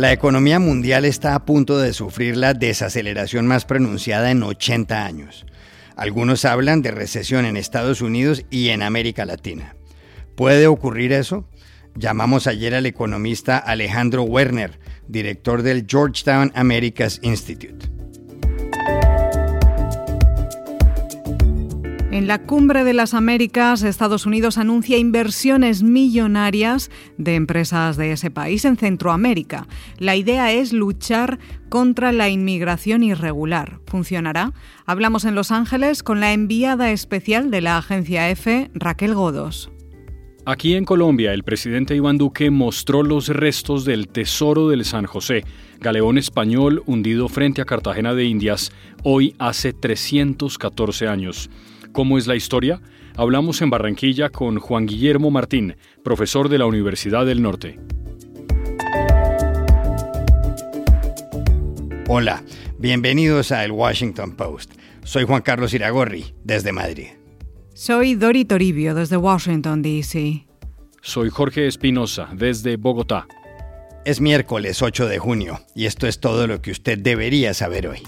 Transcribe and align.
La 0.00 0.14
economía 0.14 0.58
mundial 0.58 1.04
está 1.04 1.34
a 1.34 1.44
punto 1.44 1.78
de 1.78 1.92
sufrir 1.92 2.34
la 2.34 2.54
desaceleración 2.54 3.46
más 3.46 3.66
pronunciada 3.66 4.30
en 4.30 4.42
80 4.42 5.04
años. 5.04 5.44
Algunos 5.94 6.46
hablan 6.46 6.80
de 6.80 6.90
recesión 6.90 7.44
en 7.44 7.58
Estados 7.58 8.00
Unidos 8.00 8.46
y 8.48 8.70
en 8.70 8.80
América 8.80 9.26
Latina. 9.26 9.76
¿Puede 10.36 10.68
ocurrir 10.68 11.12
eso? 11.12 11.46
Llamamos 11.94 12.46
ayer 12.46 12.74
al 12.74 12.86
economista 12.86 13.58
Alejandro 13.58 14.22
Werner, 14.22 14.80
director 15.06 15.60
del 15.60 15.84
Georgetown 15.86 16.50
Americas 16.54 17.18
Institute. 17.20 17.90
En 22.20 22.26
la 22.26 22.42
cumbre 22.42 22.84
de 22.84 22.92
las 22.92 23.14
Américas, 23.14 23.82
Estados 23.82 24.26
Unidos 24.26 24.58
anuncia 24.58 24.98
inversiones 24.98 25.82
millonarias 25.82 26.90
de 27.16 27.34
empresas 27.34 27.96
de 27.96 28.12
ese 28.12 28.30
país 28.30 28.66
en 28.66 28.76
Centroamérica. 28.76 29.66
La 29.96 30.16
idea 30.16 30.52
es 30.52 30.74
luchar 30.74 31.38
contra 31.70 32.12
la 32.12 32.28
inmigración 32.28 33.02
irregular. 33.02 33.80
¿Funcionará? 33.86 34.52
Hablamos 34.84 35.24
en 35.24 35.34
Los 35.34 35.50
Ángeles 35.50 36.02
con 36.02 36.20
la 36.20 36.34
enviada 36.34 36.90
especial 36.90 37.50
de 37.50 37.62
la 37.62 37.78
agencia 37.78 38.28
EFE, 38.28 38.70
Raquel 38.74 39.14
Godos. 39.14 39.70
Aquí 40.44 40.74
en 40.74 40.84
Colombia, 40.84 41.32
el 41.32 41.42
presidente 41.42 41.96
Iván 41.96 42.18
Duque 42.18 42.50
mostró 42.50 43.02
los 43.02 43.28
restos 43.28 43.86
del 43.86 44.08
Tesoro 44.08 44.68
del 44.68 44.84
San 44.84 45.06
José, 45.06 45.44
galeón 45.80 46.18
español 46.18 46.82
hundido 46.84 47.30
frente 47.30 47.62
a 47.62 47.64
Cartagena 47.64 48.14
de 48.14 48.26
Indias, 48.26 48.72
hoy 49.04 49.34
hace 49.38 49.72
314 49.72 51.08
años. 51.08 51.48
¿Cómo 51.92 52.18
es 52.18 52.26
la 52.26 52.36
historia? 52.36 52.80
Hablamos 53.16 53.60
en 53.62 53.70
Barranquilla 53.70 54.30
con 54.30 54.58
Juan 54.60 54.86
Guillermo 54.86 55.30
Martín, 55.30 55.76
profesor 56.04 56.48
de 56.48 56.58
la 56.58 56.66
Universidad 56.66 57.26
del 57.26 57.42
Norte. 57.42 57.80
Hola, 62.08 62.44
bienvenidos 62.78 63.50
a 63.50 63.64
El 63.64 63.72
Washington 63.72 64.36
Post. 64.36 64.74
Soy 65.02 65.24
Juan 65.24 65.42
Carlos 65.42 65.74
Iragorri, 65.74 66.34
desde 66.44 66.72
Madrid. 66.72 67.08
Soy 67.74 68.14
Dori 68.14 68.44
Toribio, 68.44 68.94
desde 68.94 69.16
Washington, 69.16 69.82
D.C. 69.82 70.46
Soy 71.02 71.30
Jorge 71.30 71.66
Espinosa, 71.66 72.28
desde 72.32 72.76
Bogotá. 72.76 73.26
Es 74.04 74.20
miércoles 74.20 74.80
8 74.80 75.08
de 75.08 75.18
junio 75.18 75.60
y 75.74 75.86
esto 75.86 76.06
es 76.06 76.20
todo 76.20 76.46
lo 76.46 76.62
que 76.62 76.70
usted 76.70 76.98
debería 76.98 77.52
saber 77.52 77.88
hoy. 77.88 78.02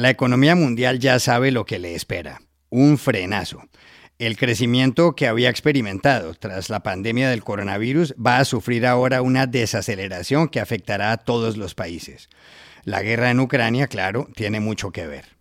La 0.00 0.08
economía 0.08 0.54
mundial 0.54 0.98
ya 0.98 1.18
sabe 1.18 1.50
lo 1.50 1.66
que 1.66 1.78
le 1.78 1.94
espera, 1.94 2.40
un 2.70 2.96
frenazo. 2.96 3.68
El 4.18 4.38
crecimiento 4.38 5.14
que 5.14 5.28
había 5.28 5.50
experimentado 5.50 6.32
tras 6.32 6.70
la 6.70 6.82
pandemia 6.82 7.28
del 7.28 7.44
coronavirus 7.44 8.14
va 8.14 8.38
a 8.38 8.46
sufrir 8.46 8.86
ahora 8.86 9.20
una 9.20 9.46
desaceleración 9.46 10.48
que 10.48 10.58
afectará 10.58 11.12
a 11.12 11.18
todos 11.18 11.58
los 11.58 11.74
países. 11.74 12.30
La 12.84 13.02
guerra 13.02 13.30
en 13.30 13.40
Ucrania, 13.40 13.88
claro, 13.88 14.26
tiene 14.34 14.58
mucho 14.58 14.90
que 14.90 15.06
ver. 15.06 15.39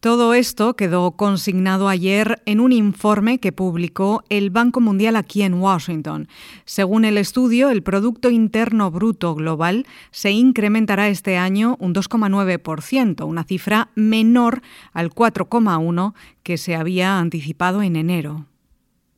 Todo 0.00 0.32
esto 0.32 0.76
quedó 0.76 1.10
consignado 1.10 1.86
ayer 1.86 2.40
en 2.46 2.60
un 2.60 2.72
informe 2.72 3.38
que 3.38 3.52
publicó 3.52 4.24
el 4.30 4.48
Banco 4.48 4.80
Mundial 4.80 5.14
aquí 5.14 5.42
en 5.42 5.52
Washington. 5.52 6.26
Según 6.64 7.04
el 7.04 7.18
estudio, 7.18 7.68
el 7.68 7.82
Producto 7.82 8.30
Interno 8.30 8.90
Bruto 8.90 9.34
Global 9.34 9.86
se 10.10 10.30
incrementará 10.30 11.08
este 11.08 11.36
año 11.36 11.76
un 11.80 11.92
2,9%, 11.92 13.26
una 13.26 13.44
cifra 13.44 13.90
menor 13.94 14.62
al 14.94 15.10
4,1% 15.10 16.14
que 16.44 16.56
se 16.56 16.76
había 16.76 17.18
anticipado 17.18 17.82
en 17.82 17.96
enero. 17.96 18.46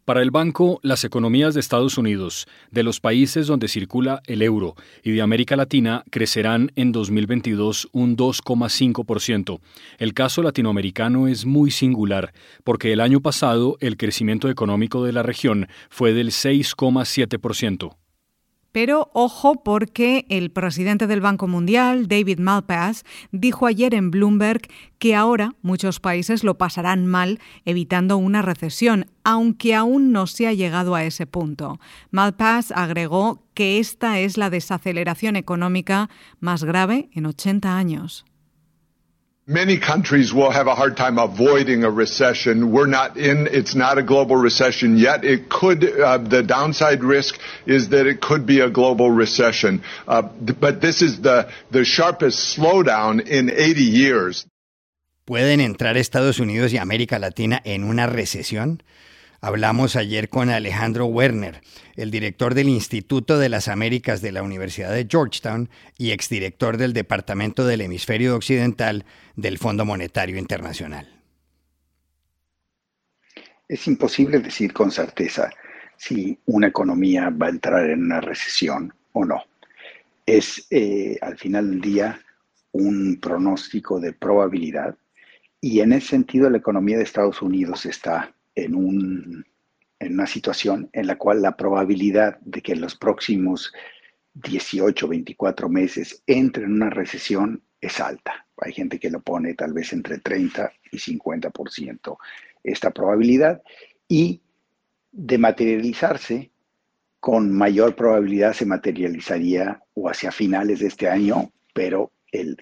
Para 0.04 0.20
el 0.20 0.32
banco, 0.32 0.80
las 0.82 1.04
economías 1.04 1.54
de 1.54 1.60
Estados 1.60 1.96
Unidos, 1.96 2.48
de 2.72 2.82
los 2.82 2.98
países 2.98 3.46
donde 3.46 3.68
circula 3.68 4.20
el 4.26 4.42
euro 4.42 4.74
y 5.04 5.12
de 5.12 5.22
América 5.22 5.54
Latina 5.54 6.02
crecerán 6.10 6.72
en 6.74 6.90
2022 6.90 7.88
un 7.92 8.16
2,5%. 8.16 9.60
El 9.98 10.12
caso 10.12 10.42
latinoamericano 10.42 11.28
es 11.28 11.46
muy 11.46 11.70
singular, 11.70 12.32
porque 12.64 12.92
el 12.92 13.00
año 13.00 13.20
pasado 13.20 13.76
el 13.78 13.96
crecimiento 13.96 14.50
económico 14.50 15.04
de 15.04 15.12
la 15.12 15.22
región 15.22 15.68
fue 15.88 16.12
del 16.12 16.30
6,7%. 16.30 18.01
Pero 18.72 19.10
ojo 19.12 19.62
porque 19.62 20.24
el 20.30 20.50
presidente 20.50 21.06
del 21.06 21.20
Banco 21.20 21.46
Mundial, 21.46 22.08
David 22.08 22.38
Malpass, 22.38 23.04
dijo 23.30 23.66
ayer 23.66 23.94
en 23.94 24.10
Bloomberg 24.10 24.62
que 24.98 25.14
ahora 25.14 25.54
muchos 25.62 26.00
países 26.00 26.42
lo 26.42 26.56
pasarán 26.56 27.06
mal 27.06 27.38
evitando 27.64 28.16
una 28.16 28.40
recesión, 28.40 29.06
aunque 29.24 29.74
aún 29.74 30.10
no 30.10 30.26
se 30.26 30.46
ha 30.46 30.54
llegado 30.54 30.94
a 30.94 31.04
ese 31.04 31.26
punto. 31.26 31.78
Malpass 32.10 32.72
agregó 32.72 33.42
que 33.54 33.78
esta 33.78 34.18
es 34.18 34.38
la 34.38 34.48
desaceleración 34.48 35.36
económica 35.36 36.08
más 36.40 36.64
grave 36.64 37.10
en 37.12 37.26
80 37.26 37.76
años. 37.76 38.24
Many 39.46 39.78
countries 39.78 40.32
will 40.32 40.52
have 40.52 40.68
a 40.68 40.74
hard 40.76 40.96
time 40.96 41.18
avoiding 41.18 41.82
a 41.82 41.90
recession. 41.90 42.70
We're 42.70 42.86
not 42.86 43.16
in, 43.16 43.48
it's 43.50 43.74
not 43.74 43.98
a 43.98 44.02
global 44.04 44.36
recession 44.36 44.96
yet. 44.96 45.24
It 45.24 45.48
could, 45.48 45.82
uh, 45.82 46.18
the 46.18 46.44
downside 46.44 47.02
risk 47.02 47.40
is 47.66 47.88
that 47.88 48.06
it 48.06 48.20
could 48.20 48.46
be 48.46 48.60
a 48.60 48.70
global 48.70 49.10
recession. 49.10 49.82
Uh, 50.06 50.22
but 50.22 50.80
this 50.80 51.02
is 51.02 51.20
the, 51.22 51.50
the 51.72 51.84
sharpest 51.84 52.56
slowdown 52.56 53.26
in 53.26 53.50
80 53.50 53.82
years. 53.82 54.46
¿Pueden 55.24 55.60
entrar 55.60 55.96
Estados 55.96 56.38
Unidos 56.38 56.72
y 56.72 56.78
América 56.78 57.18
Latina 57.18 57.60
en 57.64 57.82
una 57.82 58.06
recesión? 58.06 58.82
Hablamos 59.44 59.96
ayer 59.96 60.28
con 60.28 60.50
Alejandro 60.50 61.06
Werner, 61.06 61.62
el 61.96 62.12
director 62.12 62.54
del 62.54 62.68
Instituto 62.68 63.40
de 63.40 63.48
las 63.48 63.66
Américas 63.66 64.22
de 64.22 64.30
la 64.30 64.44
Universidad 64.44 64.94
de 64.94 65.08
Georgetown 65.10 65.68
y 65.98 66.12
exdirector 66.12 66.76
del 66.76 66.92
Departamento 66.92 67.66
del 67.66 67.80
Hemisferio 67.80 68.36
Occidental 68.36 69.04
del 69.34 69.58
Fondo 69.58 69.84
Monetario 69.84 70.38
Internacional. 70.38 71.08
Es 73.66 73.88
imposible 73.88 74.38
decir 74.38 74.72
con 74.72 74.92
certeza 74.92 75.50
si 75.96 76.38
una 76.46 76.68
economía 76.68 77.28
va 77.30 77.46
a 77.46 77.50
entrar 77.50 77.90
en 77.90 78.04
una 78.04 78.20
recesión 78.20 78.94
o 79.12 79.24
no. 79.24 79.42
Es 80.24 80.68
eh, 80.70 81.18
al 81.20 81.36
final 81.36 81.68
del 81.68 81.80
día 81.80 82.20
un 82.70 83.18
pronóstico 83.20 83.98
de 83.98 84.12
probabilidad 84.12 84.94
y 85.60 85.80
en 85.80 85.94
ese 85.94 86.10
sentido 86.10 86.48
la 86.48 86.58
economía 86.58 86.96
de 86.96 87.02
Estados 87.02 87.42
Unidos 87.42 87.86
está 87.86 88.32
en, 88.54 88.74
un, 88.74 89.46
en 89.98 90.14
una 90.14 90.26
situación 90.26 90.90
en 90.92 91.06
la 91.06 91.16
cual 91.16 91.42
la 91.42 91.56
probabilidad 91.56 92.38
de 92.40 92.62
que 92.62 92.72
en 92.72 92.80
los 92.80 92.96
próximos 92.96 93.72
18, 94.34 95.08
24 95.08 95.68
meses 95.68 96.22
entre 96.26 96.64
en 96.64 96.72
una 96.72 96.90
recesión 96.90 97.62
es 97.80 98.00
alta. 98.00 98.46
Hay 98.58 98.72
gente 98.72 98.98
que 98.98 99.10
lo 99.10 99.20
pone 99.20 99.54
tal 99.54 99.72
vez 99.72 99.92
entre 99.92 100.18
30 100.18 100.72
y 100.92 100.98
50% 100.98 102.16
esta 102.62 102.90
probabilidad 102.92 103.60
y 104.08 104.40
de 105.10 105.38
materializarse, 105.38 106.50
con 107.18 107.52
mayor 107.52 107.94
probabilidad 107.94 108.52
se 108.52 108.66
materializaría 108.66 109.82
o 109.94 110.08
hacia 110.08 110.32
finales 110.32 110.80
de 110.80 110.88
este 110.88 111.08
año, 111.08 111.52
pero 111.72 112.12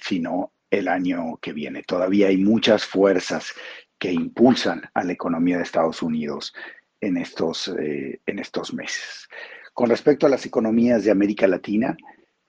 si 0.02 0.20
no, 0.20 0.52
el 0.70 0.88
año 0.88 1.38
que 1.40 1.52
viene. 1.52 1.82
Todavía 1.82 2.28
hay 2.28 2.36
muchas 2.36 2.84
fuerzas 2.84 3.52
que 4.00 4.10
impulsan 4.10 4.82
a 4.94 5.04
la 5.04 5.12
economía 5.12 5.58
de 5.58 5.62
Estados 5.62 6.02
Unidos 6.02 6.52
en 7.00 7.18
estos, 7.18 7.68
eh, 7.78 8.20
en 8.26 8.38
estos 8.38 8.72
meses. 8.74 9.28
Con 9.74 9.90
respecto 9.90 10.26
a 10.26 10.30
las 10.30 10.44
economías 10.46 11.04
de 11.04 11.10
América 11.10 11.46
Latina, 11.46 11.96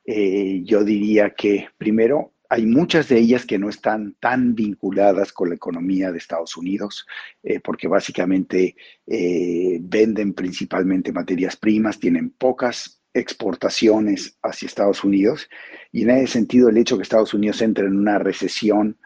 eh, 0.05 0.61
yo 0.63 0.83
diría 0.83 1.31
que 1.31 1.67
primero 1.77 2.33
hay 2.49 2.65
muchas 2.65 3.07
de 3.09 3.17
ellas 3.17 3.45
que 3.45 3.59
no 3.59 3.69
están 3.69 4.15
tan 4.19 4.55
vinculadas 4.55 5.31
con 5.31 5.49
la 5.49 5.55
economía 5.55 6.11
de 6.11 6.17
Estados 6.17 6.57
Unidos, 6.57 7.05
eh, 7.43 7.59
porque 7.59 7.87
básicamente 7.87 8.75
venden 9.05 10.33
principalmente 10.33 11.13
materias 11.13 11.55
primas, 11.55 11.99
tienen 11.99 12.29
pocas 12.31 13.01
exportaciones 13.13 14.37
hacia 14.41 14.65
Estados 14.65 15.03
Unidos 15.03 15.49
y 15.91 16.03
en 16.03 16.11
ese 16.11 16.27
sentido 16.27 16.69
el 16.69 16.77
hecho 16.77 16.95
que 16.95 17.03
Estados 17.03 17.33
Unidos 17.33 17.61
entre 17.61 17.85
en 17.85 17.97
una 17.97 18.19
recesión 18.19 18.97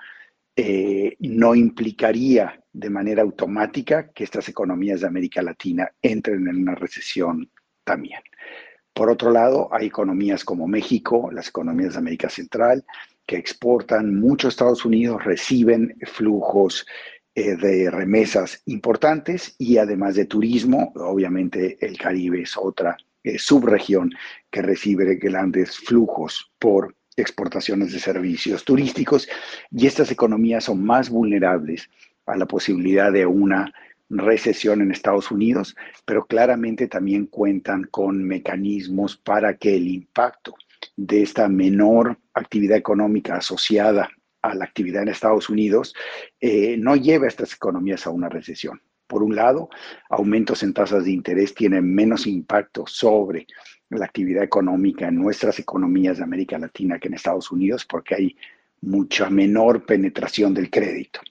eh, 0.56 1.16
no 1.20 1.54
implicaría 1.54 2.64
de 2.72 2.90
manera 2.90 3.22
automática 3.22 4.12
que 4.12 4.24
estas 4.24 4.48
economías 4.50 5.02
de 5.02 5.08
América 5.08 5.42
Latina 5.42 5.90
entren 6.02 6.48
en 6.48 6.58
una 6.58 6.76
recesión 6.76 7.50
también. 7.84 8.22
Por 8.94 9.10
otro 9.10 9.32
lado, 9.32 9.68
hay 9.74 9.88
economías 9.88 10.46
como 10.46 10.68
México, 10.68 11.30
las 11.32 11.50
economías 11.50 11.94
de 11.94 12.00
América 12.00 12.30
Central, 12.30 12.86
que 13.26 13.36
exportan 13.36 14.16
mucho 14.16 14.48
a 14.48 14.50
Estados 14.50 14.86
Unidos, 14.86 15.24
reciben 15.24 15.98
flujos 16.06 16.86
eh, 17.34 17.58
de 17.58 17.92
remesas 17.92 18.62
importantes 18.66 19.56
y 19.58 19.78
además 19.78 20.16
de 20.16 20.26
turismo, 20.26 20.94
obviamente 20.96 21.78
el 21.86 21.98
Caribe 21.98 22.44
es 22.44 22.56
otra 22.56 22.96
eh, 23.24 23.38
subregión 23.38 24.12
que 24.50 24.62
recibe 24.62 25.16
grandes 25.16 25.76
flujos 25.76 26.54
por 26.58 26.96
exportaciones 27.18 27.94
de 27.94 28.00
servicios 28.00 28.64
turísticos 28.66 29.28
y 29.72 29.88
estas 29.88 30.12
economías 30.12 30.66
son 30.66 30.84
más 30.84 31.10
vulnerables 31.10 31.90
a 32.26 32.36
la 32.36 32.46
posibilidad 32.46 33.12
de 33.12 33.26
una 33.26 33.74
recesión 34.10 34.82
en 34.82 34.92
Estados 34.92 35.32
Unidos, 35.32 35.76
pero 36.06 36.26
claramente 36.26 36.88
también 36.88 37.26
cuentan 37.26 37.86
con 37.86 38.24
mecanismos 38.24 39.18
para 39.18 39.58
que 39.58 39.76
el 39.76 39.88
impacto 39.88 40.56
de 40.96 41.24
esta 41.24 41.48
menor 41.48 42.18
actividad 42.34 42.78
económica 42.78 43.36
asociada 43.36 44.10
a 44.42 44.54
la 44.54 44.66
actividad 44.66 45.02
en 45.02 45.10
Estados 45.10 45.50
Unidos 45.50 45.96
eh, 46.40 46.78
no 46.78 46.96
lleve 46.96 47.26
a 47.26 47.30
estas 47.30 47.54
economías 47.54 48.06
a 48.06 48.12
una 48.12 48.30
recesión. 48.30 48.82
Por 49.08 49.24
un 49.24 49.36
lado, 49.36 49.70
aumentos 50.10 50.64
en 50.64 50.74
tasas 50.74 51.06
de 51.06 51.12
interés 51.12 51.54
tienen 51.54 51.94
menos 51.94 52.26
impacto 52.28 52.86
sobre 52.88 53.48
la 53.90 54.06
actividad 54.06 54.44
económica 54.44 55.08
en 55.08 55.16
nuestras 55.16 55.60
economías 55.60 56.18
de 56.18 56.24
América 56.24 56.58
Latina 56.58 57.00
que 57.00 57.08
en 57.08 57.14
Estados 57.16 57.52
Unidos 57.52 57.86
porque 57.86 58.16
hay 58.16 58.38
mucha 58.82 59.30
menor 59.30 59.86
penetración 59.86 60.54
del 60.54 60.70
crédito. 60.70 61.22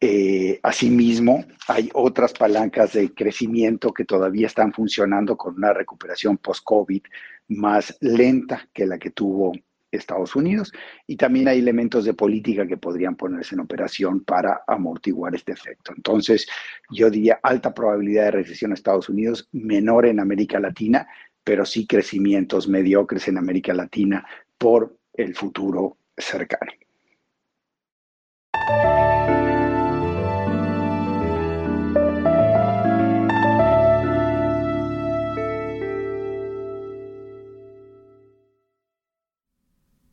Eh, 0.00 0.58
asimismo, 0.62 1.44
hay 1.68 1.88
otras 1.94 2.32
palancas 2.32 2.94
de 2.94 3.14
crecimiento 3.14 3.92
que 3.92 4.04
todavía 4.04 4.48
están 4.48 4.72
funcionando 4.72 5.36
con 5.36 5.54
una 5.54 5.72
recuperación 5.72 6.38
post-COVID 6.38 7.02
más 7.48 7.96
lenta 8.00 8.68
que 8.72 8.86
la 8.86 8.98
que 8.98 9.10
tuvo 9.10 9.52
Estados 9.92 10.34
Unidos 10.34 10.72
y 11.06 11.16
también 11.16 11.48
hay 11.48 11.58
elementos 11.58 12.04
de 12.04 12.14
política 12.14 12.66
que 12.66 12.78
podrían 12.78 13.14
ponerse 13.14 13.54
en 13.54 13.60
operación 13.60 14.24
para 14.24 14.62
amortiguar 14.66 15.34
este 15.34 15.52
efecto. 15.52 15.92
Entonces, 15.94 16.48
yo 16.90 17.10
diría 17.10 17.38
alta 17.42 17.72
probabilidad 17.74 18.24
de 18.24 18.30
recesión 18.32 18.70
en 18.70 18.74
Estados 18.74 19.08
Unidos, 19.08 19.48
menor 19.52 20.06
en 20.06 20.18
América 20.18 20.58
Latina, 20.58 21.06
pero 21.44 21.64
sí 21.64 21.86
crecimientos 21.86 22.68
mediocres 22.68 23.28
en 23.28 23.38
América 23.38 23.74
Latina 23.74 24.26
por 24.58 24.96
el 25.14 25.34
futuro 25.34 25.98
cercano. 26.16 26.72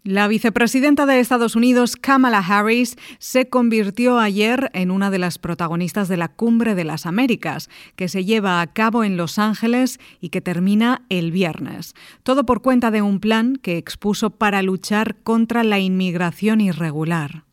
La 0.10 0.28
vicepresidenta 0.28 1.06
de 1.06 1.20
Estados 1.20 1.56
Unidos, 1.56 1.96
Kamala 1.96 2.40
Harris, 2.40 2.96
se 3.20 3.48
convirtió 3.48 4.18
ayer 4.18 4.72
en 4.74 4.90
una 4.90 5.12
de 5.12 5.20
las 5.20 5.38
protagonistas 5.38 6.08
de 6.08 6.18
la 6.18 6.30
Cumbre 6.30 6.74
de 6.74 6.84
las 6.84 7.06
Américas, 7.06 7.70
que 7.96 8.08
se 8.08 8.26
lleva 8.26 8.60
a 8.60 8.66
cabo 8.74 9.04
en 9.04 9.18
Los 9.18 9.38
Ángeles 9.38 10.00
y 10.20 10.30
que 10.30 10.42
termina 10.42 11.04
el 11.10 11.32
viernes. 11.32 11.94
Todo 12.24 12.44
por 12.44 12.64
cuenta 12.64 12.90
de 12.90 13.04
un 13.04 13.20
plan 13.20 13.56
que 13.62 13.78
expuso 13.78 14.32
para 14.32 14.64
luchar 14.64 15.16
contra 15.18 15.64
la 15.64 15.78
inmigración 15.78 16.60
irregular. 16.60 17.44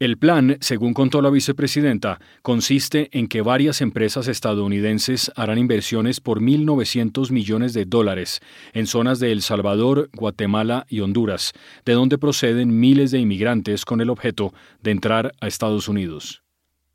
El 0.00 0.16
plan, 0.16 0.58
según 0.60 0.94
contó 0.94 1.20
la 1.22 1.30
vicepresidenta, 1.30 2.20
consiste 2.42 3.08
en 3.10 3.26
que 3.26 3.42
varias 3.42 3.80
empresas 3.80 4.28
estadounidenses 4.28 5.32
harán 5.34 5.58
inversiones 5.58 6.20
por 6.20 6.40
1.900 6.40 7.32
millones 7.32 7.72
de 7.72 7.84
dólares 7.84 8.38
en 8.74 8.86
zonas 8.86 9.18
de 9.18 9.32
El 9.32 9.42
Salvador, 9.42 10.08
Guatemala 10.14 10.86
y 10.88 11.00
Honduras, 11.00 11.52
de 11.84 11.94
donde 11.94 12.16
proceden 12.16 12.78
miles 12.78 13.10
de 13.10 13.18
inmigrantes 13.18 13.84
con 13.84 14.00
el 14.00 14.10
objeto 14.10 14.54
de 14.84 14.92
entrar 14.92 15.32
a 15.40 15.48
Estados 15.48 15.88
Unidos. 15.88 16.44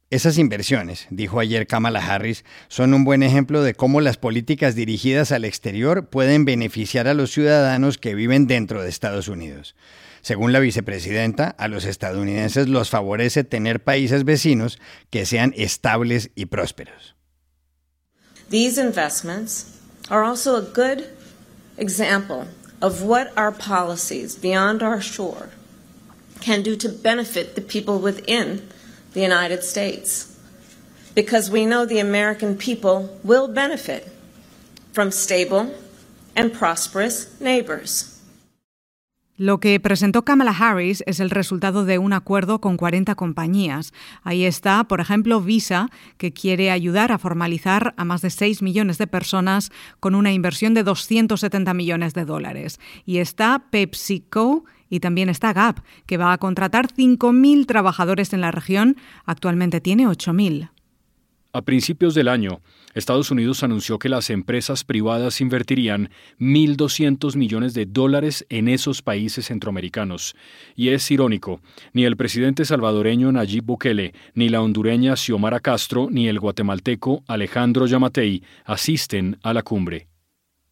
Esas 0.10 0.38
inversiones, 0.38 1.08
dijo 1.10 1.42
ayer 1.42 1.68
Kamala 1.68 2.00
Harris, 2.00 2.46
son 2.70 2.94
un 2.94 3.04
buen 3.04 3.22
ejemplo 3.22 3.64
de 3.64 3.74
cómo 3.74 4.00
las 4.00 4.16
políticas 4.16 4.76
dirigidas 4.76 5.34
al 5.34 5.44
exterior 5.44 6.08
pueden 6.08 6.46
beneficiar 6.46 7.10
a 7.10 7.14
los 7.14 7.32
ciudadanos 7.32 7.98
que 7.98 8.16
viven 8.16 8.48
dentro 8.48 8.82
de 8.82 8.88
Estados 8.88 9.28
Unidos. 9.28 9.76
Según 10.24 10.54
la 10.54 10.60
vicepresidenta, 10.60 11.50
a 11.50 11.68
los 11.68 11.84
estadounidenses 11.84 12.70
los 12.70 12.90
favorece 12.90 13.44
tener 13.44 13.84
países 13.84 14.24
vecinos 14.24 14.80
que 15.10 15.26
sean 15.26 15.54
estables 15.58 16.32
y 16.34 16.46
prósperos. 16.46 17.14
These 18.50 18.78
investments 18.78 19.80
are 20.10 20.24
also 20.24 20.56
a 20.56 20.62
good 20.62 21.10
example 21.78 22.48
of 22.82 23.04
what 23.04 23.34
our 23.36 23.52
policies 23.52 24.38
beyond 24.38 24.82
our 24.82 25.02
shore 25.02 25.50
can 26.40 26.64
do 26.64 26.78
to 26.78 26.88
benefit 26.88 27.56
the 27.56 27.62
people 27.62 28.00
within 28.00 28.70
the 29.14 29.22
United 29.22 29.62
States. 29.64 30.38
Because 31.16 31.52
we 31.52 31.66
know 31.66 31.86
the 31.86 32.00
American 32.00 32.56
people 32.58 33.20
will 33.24 33.50
benefit 33.50 34.08
from 34.94 35.12
stable 35.12 35.74
and 36.34 36.54
prosperous 36.54 37.28
neighbors. 37.42 38.13
Lo 39.36 39.60
que 39.60 39.80
presentó 39.80 40.24
Kamala 40.26 40.52
Harris 40.52 41.04
es 41.08 41.20
el 41.20 41.32
resultado 41.32 41.86
de 41.86 41.98
un 41.98 42.14
acuerdo 42.14 42.62
con 42.62 42.78
40 42.78 43.16
compañías. 43.16 43.92
Ahí 44.22 44.46
está, 44.46 44.84
por 44.84 45.02
ejemplo, 45.02 45.42
Visa, 45.42 45.90
que 46.18 46.34
quiere 46.34 46.70
ayudar 46.70 47.12
a 47.12 47.18
formalizar 47.18 47.96
a 47.98 48.06
más 48.06 48.22
de 48.22 48.30
6 48.30 48.62
millones 48.62 49.00
de 49.00 49.08
personas 49.08 49.72
con 50.00 50.14
una 50.14 50.32
inversión 50.32 50.76
de 50.76 50.84
270 50.84 51.74
millones 51.74 52.14
de 52.14 52.26
dólares. 52.26 52.80
Y 53.08 53.18
está 53.18 53.66
PepsiCo 53.72 54.66
y 54.88 55.00
también 55.00 55.30
está 55.30 55.52
Gap, 55.52 55.82
que 56.06 56.18
va 56.18 56.32
a 56.32 56.38
contratar 56.38 56.88
5.000 56.88 57.66
trabajadores 57.66 58.34
en 58.34 58.42
la 58.42 58.52
región. 58.52 58.98
Actualmente 59.26 59.82
tiene 59.82 60.08
8.000. 60.08 60.70
A 61.56 61.62
principios 61.62 62.16
del 62.16 62.30
año, 62.30 62.62
Estados 62.96 63.30
Unidos 63.30 63.62
anunció 63.62 64.00
que 64.00 64.10
las 64.10 64.32
empresas 64.32 64.84
privadas 64.84 65.40
invertirían 65.40 66.10
1.200 66.40 67.36
millones 67.36 67.76
de 67.76 67.86
dólares 67.86 68.44
en 68.50 68.68
esos 68.68 69.04
países 69.04 69.46
centroamericanos. 69.46 70.36
Y 70.76 70.90
es 70.90 71.12
irónico, 71.12 71.62
ni 71.94 72.06
el 72.06 72.18
presidente 72.18 72.66
salvadoreño 72.66 73.32
Nayib 73.32 73.66
Bukele, 73.66 74.16
ni 74.34 74.50
la 74.50 74.64
hondureña 74.64 75.16
Xiomara 75.16 75.60
Castro, 75.60 76.08
ni 76.10 76.28
el 76.28 76.40
guatemalteco 76.40 77.24
Alejandro 77.28 77.86
Yamatei 77.86 78.42
asisten 78.66 79.38
a 79.44 79.54
la 79.54 79.62
cumbre. 79.62 80.13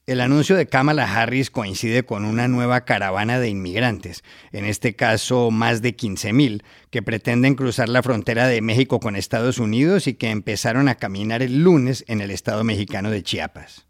El 0.07 0.19
anuncio 0.19 0.55
de 0.55 0.65
Kamala 0.65 1.03
Harris 1.05 1.51
coincide 1.51 2.03
con 2.03 2.25
una 2.25 2.47
nueva 2.47 2.85
caravana 2.85 3.39
de 3.39 3.49
inmigrantes, 3.49 4.23
en 4.51 4.65
este 4.65 4.95
caso 4.95 5.51
más 5.51 5.83
de 5.83 5.95
15.000, 5.95 6.63
que 6.89 7.03
pretenden 7.03 7.53
cruzar 7.53 7.87
la 7.87 8.01
frontera 8.01 8.47
de 8.47 8.61
México 8.61 8.99
con 8.99 9.15
Estados 9.15 9.59
Unidos 9.59 10.07
y 10.07 10.15
que 10.15 10.31
empezaron 10.31 10.87
a 10.87 10.95
caminar 10.95 11.43
el 11.43 11.63
lunes 11.63 12.03
en 12.07 12.19
el 12.19 12.31
estado 12.31 12.63
mexicano 12.63 13.11
de 13.11 13.21
Chiapas. 13.21 13.85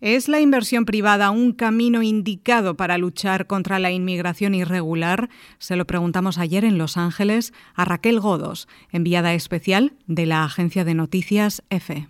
¿Es 0.00 0.28
la 0.28 0.40
inversión 0.40 0.84
privada 0.84 1.30
un 1.30 1.52
camino 1.52 2.02
indicado 2.02 2.76
para 2.76 2.96
luchar 2.96 3.48
contra 3.48 3.80
la 3.80 3.90
inmigración 3.90 4.54
irregular? 4.54 5.30
Se 5.58 5.74
lo 5.74 5.84
preguntamos 5.84 6.38
ayer 6.38 6.64
en 6.64 6.78
Los 6.78 6.96
Ángeles 6.96 7.52
a 7.74 7.84
Raquel 7.84 8.20
Godos, 8.20 8.68
enviada 8.92 9.34
especial 9.34 9.94
de 10.06 10.26
la 10.26 10.44
agencia 10.44 10.84
de 10.84 10.94
noticias 10.94 11.64
EFE. 11.70 12.08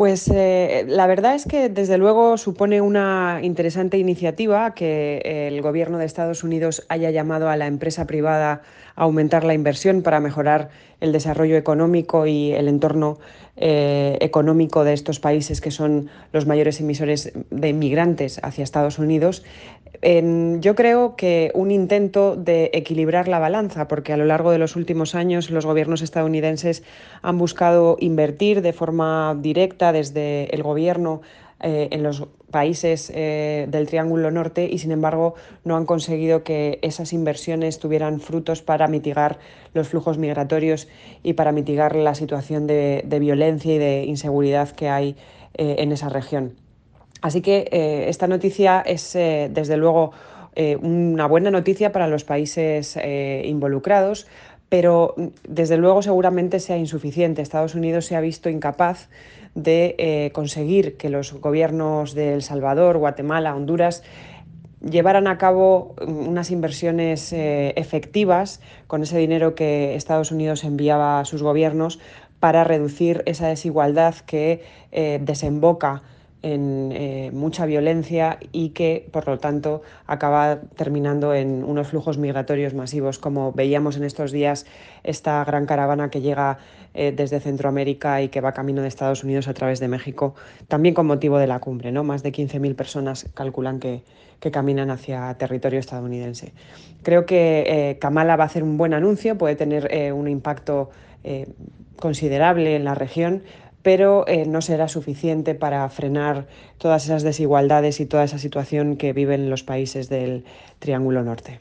Pues 0.00 0.30
eh, 0.32 0.86
la 0.88 1.06
verdad 1.06 1.34
es 1.34 1.44
que 1.44 1.68
desde 1.68 1.98
luego 1.98 2.38
supone 2.38 2.80
una 2.80 3.40
interesante 3.42 3.98
iniciativa 3.98 4.72
que 4.72 5.20
el 5.46 5.60
gobierno 5.60 5.98
de 5.98 6.06
Estados 6.06 6.42
Unidos 6.42 6.86
haya 6.88 7.10
llamado 7.10 7.50
a 7.50 7.56
la 7.58 7.66
empresa 7.66 8.06
privada 8.06 8.62
aumentar 9.00 9.44
la 9.44 9.54
inversión 9.54 10.02
para 10.02 10.20
mejorar 10.20 10.68
el 11.00 11.10
desarrollo 11.10 11.56
económico 11.56 12.26
y 12.26 12.52
el 12.52 12.68
entorno 12.68 13.18
eh, 13.56 14.18
económico 14.20 14.84
de 14.84 14.92
estos 14.92 15.20
países 15.20 15.62
que 15.62 15.70
son 15.70 16.10
los 16.34 16.46
mayores 16.46 16.80
emisores 16.80 17.32
de 17.50 17.68
inmigrantes 17.70 18.40
hacia 18.42 18.62
Estados 18.62 18.98
Unidos, 18.98 19.42
yo 20.02 20.74
creo 20.74 21.14
que 21.14 21.50
un 21.54 21.70
intento 21.70 22.34
de 22.34 22.70
equilibrar 22.72 23.28
la 23.28 23.38
balanza, 23.38 23.86
porque 23.86 24.14
a 24.14 24.16
lo 24.16 24.24
largo 24.24 24.50
de 24.50 24.58
los 24.58 24.76
últimos 24.76 25.14
años 25.14 25.50
los 25.50 25.66
gobiernos 25.66 26.00
estadounidenses 26.00 26.82
han 27.20 27.36
buscado 27.36 27.96
invertir 28.00 28.62
de 28.62 28.72
forma 28.72 29.36
directa 29.38 29.92
desde 29.92 30.54
el 30.54 30.62
gobierno 30.62 31.20
eh, 31.62 31.88
en 31.90 32.02
los 32.02 32.26
países 32.50 33.12
eh, 33.14 33.66
del 33.68 33.86
Triángulo 33.86 34.30
Norte 34.30 34.66
y, 34.70 34.78
sin 34.78 34.92
embargo, 34.92 35.34
no 35.62 35.76
han 35.76 35.84
conseguido 35.84 36.42
que 36.42 36.78
esas 36.80 37.12
inversiones 37.12 37.78
tuvieran 37.78 38.20
frutos 38.20 38.62
para 38.62 38.88
mitigar 38.88 39.38
los 39.74 39.88
flujos 39.88 40.16
migratorios 40.16 40.88
y 41.22 41.34
para 41.34 41.52
mitigar 41.52 41.94
la 41.96 42.14
situación 42.14 42.66
de, 42.66 43.04
violencia 43.20 43.74
y 43.74 43.78
de 43.78 44.04
inseguridad 44.04 44.70
que 44.70 44.88
hay 44.88 45.16
eh, 45.54 45.76
en 45.78 45.92
esa 45.92 46.08
región. 46.08 46.54
Así 47.20 47.42
que 47.42 47.68
esta 48.08 48.26
noticia 48.26 48.80
es, 48.80 49.12
desde 49.12 49.76
luego, 49.76 50.12
una 50.80 51.26
buena 51.26 51.50
noticia 51.50 51.92
para 51.92 52.08
los 52.08 52.24
países 52.24 52.96
involucrados, 53.44 54.26
pero 54.70 55.14
desde 55.46 55.76
luego 55.76 56.00
seguramente 56.00 56.60
sea 56.60 56.78
insuficiente. 56.78 57.42
Estados 57.42 57.74
Unidos 57.74 58.06
se 58.06 58.16
ha 58.16 58.22
visto 58.22 58.48
incapaz 58.48 59.10
de 59.54 59.94
eh, 59.98 60.30
conseguir 60.32 60.96
que 60.96 61.08
los 61.08 61.32
gobiernos 61.32 62.14
de 62.14 62.34
El 62.34 62.42
Salvador, 62.42 62.98
Guatemala, 62.98 63.54
Honduras 63.54 64.02
llevaran 64.80 65.26
a 65.26 65.38
cabo 65.38 65.94
unas 66.06 66.50
inversiones 66.50 67.32
eh, 67.32 67.74
efectivas 67.76 68.60
con 68.86 69.02
ese 69.02 69.18
dinero 69.18 69.54
que 69.54 69.94
Estados 69.94 70.32
Unidos 70.32 70.64
enviaba 70.64 71.20
a 71.20 71.24
sus 71.24 71.42
gobiernos 71.42 71.98
para 72.38 72.64
reducir 72.64 73.22
esa 73.26 73.48
desigualdad 73.48 74.14
que 74.26 74.62
eh, 74.92 75.20
desemboca 75.22 76.02
en 76.42 76.92
eh, 76.92 77.30
mucha 77.32 77.66
violencia 77.66 78.38
y 78.52 78.70
que, 78.70 79.06
por 79.10 79.26
lo 79.26 79.38
tanto, 79.38 79.82
acaba 80.06 80.60
terminando 80.76 81.34
en 81.34 81.64
unos 81.64 81.88
flujos 81.88 82.18
migratorios 82.18 82.72
masivos, 82.72 83.18
como 83.18 83.52
veíamos 83.52 83.96
en 83.96 84.04
estos 84.04 84.32
días 84.32 84.66
esta 85.04 85.44
gran 85.44 85.66
caravana 85.66 86.10
que 86.10 86.20
llega 86.20 86.58
eh, 86.94 87.12
desde 87.14 87.40
Centroamérica 87.40 88.22
y 88.22 88.28
que 88.28 88.40
va 88.40 88.52
camino 88.52 88.80
de 88.80 88.88
Estados 88.88 89.22
Unidos 89.22 89.48
a 89.48 89.54
través 89.54 89.80
de 89.80 89.88
México, 89.88 90.34
también 90.68 90.94
con 90.94 91.06
motivo 91.06 91.38
de 91.38 91.46
la 91.46 91.58
cumbre. 91.58 91.92
¿no? 91.92 92.04
Más 92.04 92.22
de 92.22 92.32
15.000 92.32 92.74
personas 92.74 93.28
calculan 93.34 93.78
que, 93.78 94.02
que, 94.40 94.50
caminan 94.50 94.90
hacia 94.90 95.34
territorio 95.34 95.78
estadounidense. 95.78 96.52
Creo 97.02 97.26
que 97.26 97.64
eh, 97.66 97.98
Kamala 97.98 98.36
va 98.36 98.44
a 98.44 98.46
hacer 98.46 98.62
un 98.62 98.78
buen 98.78 98.94
anuncio, 98.94 99.36
puede 99.36 99.56
tener 99.56 100.12
un 100.12 100.28
impacto 100.28 100.90
considerable 101.96 102.76
en 102.76 102.84
la 102.84 102.94
región, 102.94 103.42
pero 103.82 104.24
eh, 104.26 104.44
no 104.46 104.60
será 104.60 104.88
suficiente 104.88 105.54
para 105.54 105.88
frenar 105.88 106.46
todas 106.78 107.04
esas 107.04 107.22
desigualdades 107.22 108.00
y 108.00 108.06
toda 108.06 108.24
esa 108.24 108.38
situación 108.38 108.96
que 108.96 109.12
viven 109.12 109.50
los 109.50 109.62
países 109.62 110.08
del 110.08 110.44
Triángulo 110.78 111.22
Norte. 111.22 111.60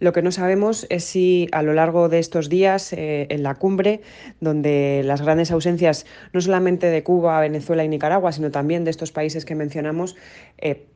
Lo 0.00 0.12
que 0.12 0.22
no 0.22 0.32
sabemos 0.32 0.86
es 0.90 1.04
si 1.04 1.48
a 1.52 1.62
lo 1.62 1.74
largo 1.74 2.08
de 2.08 2.18
estos 2.18 2.48
días 2.48 2.92
eh, 2.92 3.28
en 3.30 3.44
la 3.44 3.54
cumbre, 3.54 4.00
donde 4.40 5.02
las 5.04 5.22
grandes 5.22 5.52
ausencias 5.52 6.06
no 6.32 6.40
solamente 6.40 6.88
de 6.88 7.04
Cuba, 7.04 7.40
Venezuela 7.40 7.84
y 7.84 7.88
Nicaragua, 7.88 8.32
sino 8.32 8.50
también 8.50 8.82
de 8.82 8.90
estos 8.90 9.12
países 9.12 9.44
que 9.44 9.54
mencionamos, 9.54 10.16
eh, 10.58 10.86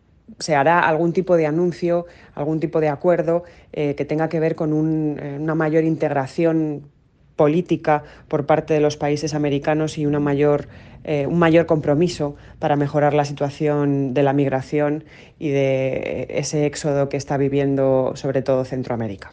se 0.40 0.56
hará 0.56 0.80
algún 0.80 1.12
tipo 1.12 1.36
de 1.36 1.46
anuncio, 1.46 2.06
algún 2.34 2.58
tipo 2.58 2.80
de 2.80 2.88
acuerdo 2.88 3.44
que 3.70 3.94
tenga 3.94 4.28
que 4.28 4.40
ver 4.40 4.56
con 4.56 4.72
una 4.72 5.54
mayor 5.54 5.84
integración 5.84 6.90
política 7.36 8.02
por 8.28 8.46
parte 8.46 8.74
de 8.74 8.80
los 8.80 8.96
países 8.96 9.34
americanos 9.34 9.98
y 9.98 10.06
una 10.06 10.20
mayor, 10.20 10.68
eh, 11.04 11.26
un 11.26 11.38
mayor 11.38 11.66
compromiso 11.66 12.36
para 12.58 12.76
mejorar 12.76 13.14
la 13.14 13.24
situación 13.24 14.14
de 14.14 14.22
la 14.22 14.32
migración 14.32 15.04
y 15.38 15.50
de 15.50 16.26
ese 16.30 16.66
éxodo 16.66 17.08
que 17.08 17.16
está 17.16 17.36
viviendo 17.36 18.12
sobre 18.14 18.42
todo 18.42 18.64
Centroamérica. 18.64 19.32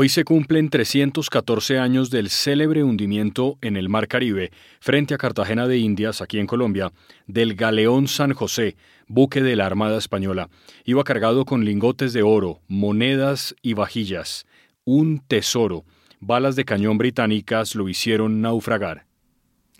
Hoy 0.00 0.08
se 0.08 0.22
cumplen 0.22 0.70
314 0.70 1.80
años 1.80 2.08
del 2.08 2.30
célebre 2.30 2.84
hundimiento 2.84 3.58
en 3.62 3.76
el 3.76 3.88
Mar 3.88 4.06
Caribe, 4.06 4.52
frente 4.78 5.12
a 5.12 5.18
Cartagena 5.18 5.66
de 5.66 5.78
Indias, 5.78 6.20
aquí 6.22 6.38
en 6.38 6.46
Colombia, 6.46 6.92
del 7.26 7.56
galeón 7.56 8.06
San 8.06 8.32
José, 8.32 8.76
buque 9.08 9.42
de 9.42 9.56
la 9.56 9.66
Armada 9.66 9.98
Española. 9.98 10.50
Iba 10.84 11.02
cargado 11.02 11.44
con 11.44 11.64
lingotes 11.64 12.12
de 12.12 12.22
oro, 12.22 12.60
monedas 12.68 13.56
y 13.60 13.74
vajillas. 13.74 14.46
Un 14.84 15.18
tesoro. 15.18 15.84
Balas 16.20 16.54
de 16.54 16.64
cañón 16.64 16.96
británicas 16.96 17.74
lo 17.74 17.88
hicieron 17.88 18.40
naufragar. 18.40 19.07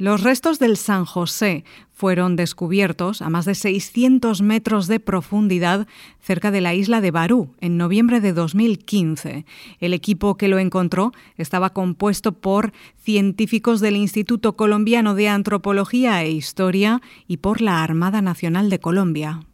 Los 0.00 0.22
restos 0.22 0.60
del 0.60 0.76
San 0.76 1.04
José 1.04 1.64
fueron 1.92 2.36
descubiertos 2.36 3.20
a 3.20 3.30
más 3.30 3.46
de 3.46 3.56
600 3.56 4.42
metros 4.42 4.86
de 4.86 5.00
profundidad 5.00 5.88
cerca 6.20 6.52
de 6.52 6.60
la 6.60 6.72
isla 6.72 7.00
de 7.00 7.10
Barú 7.10 7.56
en 7.60 7.76
noviembre 7.76 8.20
de 8.20 8.32
2015. 8.32 9.44
El 9.80 9.94
equipo 9.94 10.36
que 10.36 10.46
lo 10.46 10.60
encontró 10.60 11.10
estaba 11.36 11.70
compuesto 11.70 12.30
por 12.30 12.72
científicos 13.02 13.80
del 13.80 13.96
Instituto 13.96 14.54
Colombiano 14.54 15.16
de 15.16 15.30
Antropología 15.30 16.22
e 16.22 16.30
Historia 16.30 17.02
y 17.26 17.38
por 17.38 17.60
la 17.60 17.82
Armada 17.82 18.22
Nacional 18.22 18.70
de 18.70 18.78
Colombia. 18.78 19.47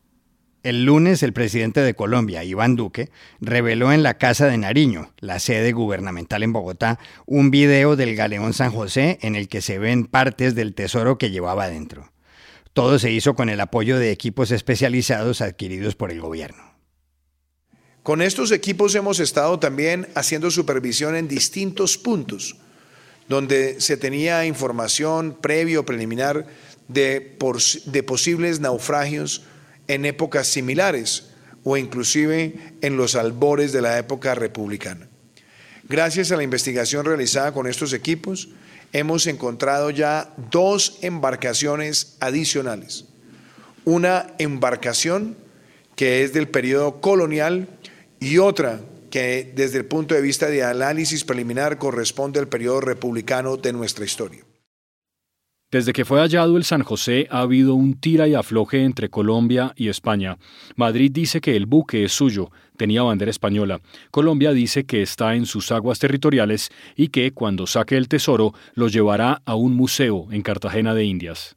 El 0.64 0.87
lunes 0.87 1.23
el 1.23 1.35
presidente 1.35 1.80
de 1.80 1.92
Colombia, 1.92 2.42
Iván 2.42 2.75
Duque, 2.75 3.11
reveló 3.38 3.92
en 3.92 4.02
la 4.02 4.16
Casa 4.16 4.47
de 4.47 4.56
Nariño, 4.56 5.12
la 5.21 5.38
sede 5.38 5.73
gubernamental 5.73 6.42
en 6.42 6.54
Bogotá, 6.54 6.99
un 7.26 7.50
video 7.50 7.97
del 7.97 8.16
galeón 8.16 8.54
San 8.54 8.73
José 8.73 9.18
en 9.21 9.37
el 9.37 9.49
que 9.49 9.61
se 9.61 9.78
ven 9.78 10.06
partes 10.06 10.54
del 10.54 10.75
tesoro 10.75 11.18
que 11.18 11.30
llevaba 11.30 11.64
adentro. 11.64 12.11
Todo 12.73 12.99
se 12.99 13.12
hizo 13.12 13.35
con 13.35 13.50
el 13.50 13.61
apoyo 13.61 13.99
de 13.99 14.11
equipos 14.11 14.50
especializados 14.52 15.42
adquiridos 15.42 15.97
por 15.97 16.11
el 16.11 16.23
gobierno. 16.23 16.62
Con 18.02 18.23
estos 18.23 18.50
equipos 18.50 18.94
hemos 18.94 19.21
estado 19.21 19.59
también 19.59 20.09
haciendo 20.14 20.50
supervisión 20.50 21.14
en 21.14 21.28
distintos 21.28 21.99
puntos, 21.99 22.56
donde 23.28 23.83
se 23.83 23.99
tenía 23.99 24.47
información 24.47 25.37
previo, 25.42 25.85
preliminar, 25.85 26.47
de, 26.88 27.37
de 27.87 28.02
posibles 28.02 28.61
naufragios 28.61 29.42
en 29.88 30.04
épocas 30.04 30.46
similares 30.46 31.30
o 31.64 31.76
inclusive 31.76 32.54
en 32.80 32.96
los 32.96 33.14
albores 33.14 33.72
de 33.72 33.82
la 33.82 33.98
época 33.98 34.34
republicana. 34.34 35.08
Gracias 35.88 36.30
a 36.30 36.36
la 36.36 36.42
investigación 36.42 37.04
realizada 37.04 37.52
con 37.52 37.66
estos 37.66 37.92
equipos, 37.92 38.48
hemos 38.92 39.26
encontrado 39.26 39.90
ya 39.90 40.32
dos 40.50 40.98
embarcaciones 41.02 42.16
adicionales. 42.20 43.06
Una 43.84 44.34
embarcación 44.38 45.36
que 45.96 46.22
es 46.22 46.32
del 46.32 46.48
periodo 46.48 47.00
colonial 47.00 47.68
y 48.20 48.38
otra 48.38 48.80
que 49.10 49.52
desde 49.54 49.78
el 49.78 49.84
punto 49.84 50.14
de 50.14 50.20
vista 50.20 50.46
de 50.48 50.64
análisis 50.64 51.24
preliminar 51.24 51.78
corresponde 51.78 52.40
al 52.40 52.48
periodo 52.48 52.80
republicano 52.80 53.56
de 53.56 53.72
nuestra 53.72 54.04
historia. 54.04 54.43
Desde 55.74 55.92
que 55.92 56.04
fue 56.04 56.20
hallado 56.20 56.56
el 56.56 56.62
San 56.62 56.84
José 56.84 57.26
ha 57.32 57.40
habido 57.40 57.74
un 57.74 57.94
tira 57.94 58.28
y 58.28 58.34
afloje 58.34 58.84
entre 58.84 59.08
Colombia 59.08 59.72
y 59.74 59.88
España. 59.88 60.38
Madrid 60.76 61.10
dice 61.12 61.40
que 61.40 61.56
el 61.56 61.66
buque 61.66 62.04
es 62.04 62.12
suyo, 62.12 62.52
tenía 62.76 63.02
bandera 63.02 63.32
española. 63.32 63.80
Colombia 64.12 64.52
dice 64.52 64.86
que 64.86 65.02
está 65.02 65.34
en 65.34 65.46
sus 65.46 65.72
aguas 65.72 65.98
territoriales 65.98 66.70
y 66.94 67.08
que 67.08 67.32
cuando 67.32 67.66
saque 67.66 67.96
el 67.96 68.06
tesoro 68.06 68.54
lo 68.74 68.86
llevará 68.86 69.42
a 69.46 69.56
un 69.56 69.74
museo 69.74 70.28
en 70.30 70.42
Cartagena 70.42 70.94
de 70.94 71.06
Indias. 71.06 71.56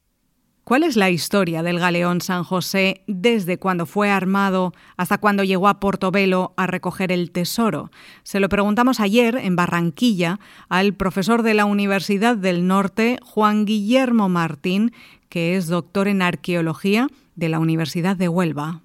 ¿Cuál 0.67 0.83
es 0.83 0.97
la 0.97 1.09
historia 1.09 1.63
del 1.63 1.79
galeón 1.79 2.19
San 2.19 2.43
José 2.43 3.01
desde 3.07 3.57
cuando 3.57 3.85
fue 3.85 4.09
armado 4.09 4.73
hasta 4.97 5.17
cuando 5.17 5.45
llegó 5.45 5.69
a 5.69 5.79
Portobelo 5.79 6.53
a 6.57 6.67
recoger 6.67 7.13
el 7.13 7.31
tesoro? 7.31 7.89
Se 8.23 8.41
lo 8.41 8.49
preguntamos 8.49 8.99
ayer 8.99 9.37
en 9.37 9.55
Barranquilla 9.55 10.41
al 10.67 10.93
profesor 10.93 11.41
de 11.41 11.53
la 11.53 11.63
Universidad 11.63 12.35
del 12.35 12.67
Norte, 12.67 13.17
Juan 13.23 13.63
Guillermo 13.63 14.27
Martín, 14.27 14.91
que 15.29 15.55
es 15.55 15.67
doctor 15.67 16.09
en 16.09 16.21
arqueología 16.21 17.07
de 17.37 17.47
la 17.47 17.59
Universidad 17.59 18.17
de 18.17 18.27
Huelva. 18.27 18.81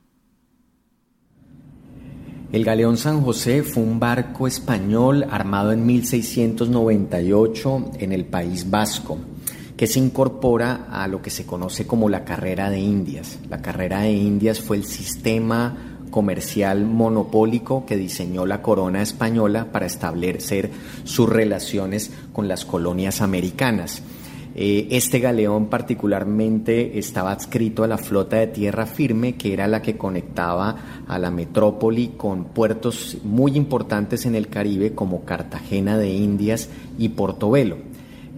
El 2.53 2.65
galeón 2.65 2.97
San 2.97 3.23
José 3.23 3.65
fue 3.65 3.83
un 3.83 3.99
barco 3.99 4.47
español 4.47 5.27
armado 5.29 5.73
en 5.73 5.85
1698 5.85 7.91
en 7.99 8.13
el 8.13 8.25
País 8.25 8.71
Vasco 8.71 9.19
que 9.77 9.87
se 9.87 9.99
incorpora 9.99 10.87
a 10.91 11.09
lo 11.09 11.23
que 11.23 11.31
se 11.31 11.47
conoce 11.47 11.87
como 11.87 12.09
la 12.09 12.25
carrera 12.25 12.71
de 12.71 12.81
Indias. 12.81 13.39
La 13.49 13.63
carrera 13.63 14.03
de 14.03 14.13
Indias 14.13 14.61
fue 14.61 14.77
el 14.77 14.85
sistema 14.85 15.93
comercial 16.11 16.85
monopólico 16.85 17.85
que 17.87 17.97
diseñó 17.97 18.47
la 18.47 18.63
corona 18.63 19.03
española 19.03 19.73
para 19.73 19.87
establecer 19.87 20.71
sus 21.05 21.29
relaciones 21.29 22.13
con 22.33 22.47
las 22.47 22.65
colonias 22.65 23.21
americanas. 23.21 24.03
Eh, 24.55 24.89
este 24.91 25.19
galeón 25.19 25.67
particularmente 25.67 26.99
estaba 26.99 27.33
adscrito 27.33 27.85
a 27.85 27.89
la 27.89 27.97
flota 27.97 28.37
de 28.37 28.49
tierra 28.49 28.85
firme, 28.85 29.37
que 29.37 29.55
era 29.55 29.67
la 29.67 29.81
que 29.81 29.97
conectaba 29.97 31.05
a 31.09 31.19
la 31.19 31.31
metrópoli 31.31 32.13
con 32.19 32.45
puertos 32.45 33.17
muy 33.25 33.57
importantes 33.57 34.27
en 34.27 34.35
el 34.35 34.49
Caribe 34.49 34.95
como 34.95 35.25
Cartagena 35.25 35.97
de 35.97 36.11
Indias 36.11 36.69
y 36.99 37.09
Portobelo. 37.11 37.92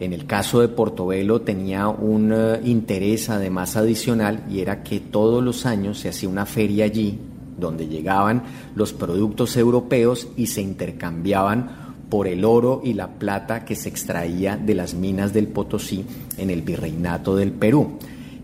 En 0.04 0.12
el 0.12 0.26
caso 0.26 0.61
de 0.61 0.68
Portobelo 0.68 1.40
tenía 1.40 1.88
un 1.88 2.30
eh, 2.30 2.61
interés 2.64 3.30
además 3.30 3.75
adicional 3.75 4.44
y 4.50 4.61
era 4.61 4.82
que 4.82 5.00
todos 5.00 5.42
los 5.42 5.64
años 5.64 5.99
se 5.99 6.11
hacía 6.11 6.28
una 6.28 6.44
feria 6.44 6.84
allí 6.84 7.18
donde 7.58 7.88
llegaban 7.88 8.42
los 8.75 8.92
productos 8.92 9.56
europeos 9.56 10.28
y 10.37 10.49
se 10.49 10.61
intercambiaban 10.61 11.94
por 12.11 12.28
el 12.28 12.44
oro 12.44 12.82
y 12.84 12.92
la 12.92 13.08
plata 13.08 13.64
que 13.64 13.76
se 13.76 13.88
extraía 13.88 14.58
de 14.58 14.75
las 14.75 14.92
minas 14.92 15.32
del 15.32 15.49
Potosí 15.49 16.04
en 16.37 16.50
el 16.50 16.61
virreinato 16.61 17.34
del 17.34 17.52
Perú. 17.52 17.92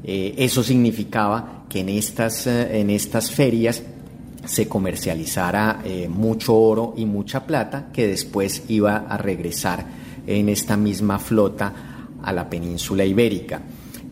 Eh, 0.03 0.37
eso 0.39 0.63
significaba 0.63 1.65
que 1.69 1.81
en 1.81 1.91
estas, 1.91 2.47
eh, 2.47 2.81
en 2.81 2.89
estas 2.89 3.31
ferias 3.31 3.83
se 4.47 4.67
comercializara 4.67 5.83
mucho 6.09 6.57
oro 6.57 6.95
y 6.97 7.05
mucha 7.05 7.47
plata 7.47 7.91
que 7.93 8.09
después 8.09 8.63
iba 8.69 8.97
a 8.97 9.19
regresar 9.19 10.00
en 10.39 10.49
esta 10.49 10.77
misma 10.77 11.19
flota 11.19 11.75
a 12.23 12.33
la 12.33 12.49
península 12.49 13.05
ibérica. 13.05 13.61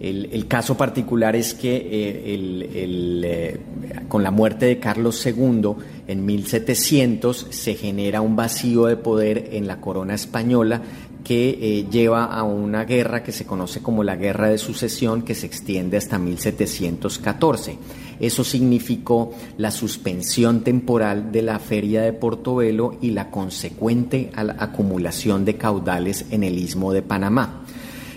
El, 0.00 0.46
caso 0.46 0.76
particular 0.76 1.34
es 1.34 1.54
que 1.54 1.74
eh, 1.76 2.22
eh, 2.24 3.60
con 4.06 4.22
la 4.22 4.30
muerte 4.30 4.66
de 4.66 4.78
Carlos 4.78 5.26
II 5.26 5.72
en 6.06 6.24
1700 6.24 7.48
se 7.50 7.74
genera 7.74 8.20
un 8.20 8.36
vacío 8.36 8.86
de 8.86 8.96
poder 8.96 9.48
en 9.52 9.66
la 9.66 9.80
corona 9.80 10.14
española 10.14 10.82
que 11.24 11.58
eh, 11.60 11.86
lleva 11.90 12.26
a 12.26 12.44
una 12.44 12.84
guerra 12.84 13.24
que 13.24 13.32
se 13.32 13.44
conoce 13.44 13.82
como 13.82 14.04
la 14.04 14.14
Guerra 14.14 14.48
de 14.48 14.58
Sucesión 14.58 15.22
que 15.22 15.34
se 15.34 15.46
extiende 15.46 15.96
hasta 15.96 16.16
1714. 16.16 17.76
Eso 18.20 18.44
significó 18.44 19.32
la 19.56 19.70
suspensión 19.70 20.62
temporal 20.62 21.30
de 21.32 21.42
la 21.42 21.58
feria 21.58 22.02
de 22.02 22.12
Portobelo 22.12 22.96
y 23.00 23.10
la 23.10 23.30
consecuente 23.30 24.30
acumulación 24.34 25.44
de 25.44 25.56
caudales 25.56 26.26
en 26.30 26.44
el 26.44 26.58
istmo 26.58 26.92
de 26.92 27.02
Panamá. 27.02 27.64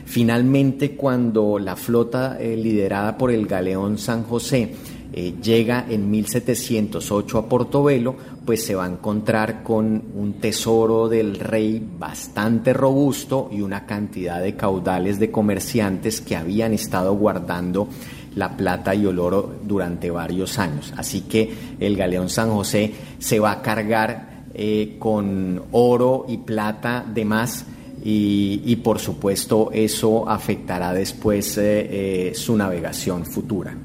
Finalmente, 0.06 0.98
cuando 0.98 1.58
la 1.58 1.76
flota 1.76 2.38
eh, 2.40 2.58
liderada 2.58 3.18
por 3.18 3.32
el 3.32 3.48
galeón 3.48 3.98
San 3.98 4.24
José 4.24 4.74
eh, 5.14 5.36
llega 5.42 5.86
en 5.90 6.10
1708 6.10 7.38
a 7.38 7.48
Portobelo, 7.48 8.16
pues 8.46 8.66
se 8.66 8.76
va 8.76 8.86
a 8.86 8.90
encontrar 8.90 9.62
con 9.62 10.04
un 10.16 10.34
tesoro 10.40 11.08
del 11.08 11.38
rey 11.38 11.86
bastante 11.98 12.74
robusto 12.74 13.50
y 13.52 13.62
una 13.62 13.86
cantidad 13.86 14.42
de 14.42 14.56
caudales 14.56 15.20
de 15.20 15.30
comerciantes 15.30 16.22
que 16.22 16.36
habían 16.36 16.74
estado 16.74 17.14
guardando 17.16 17.88
la 18.36 18.56
plata 18.56 18.96
y 18.96 19.06
el 19.06 19.20
oro 19.20 19.56
durante 19.64 20.10
varios 20.10 20.60
años. 20.60 20.94
Así 20.98 21.22
que 21.22 21.54
el 21.80 21.96
galeón 21.96 22.30
San 22.30 22.52
José 22.52 22.94
se 23.20 23.40
va 23.40 23.52
a 23.52 23.62
cargar 23.62 24.46
eh, 24.54 24.96
con 25.00 25.64
oro 25.72 26.26
y 26.28 26.38
plata 26.38 27.06
de 27.08 27.26
más 27.26 27.66
y, 28.04 28.76
por 28.78 29.00
supuesto 29.00 29.70
eso 29.72 30.28
afectará 30.28 30.92
después 30.92 31.56
eh, 31.60 32.32
su 32.34 32.58
navegación 32.58 33.26
futura. 33.26 33.76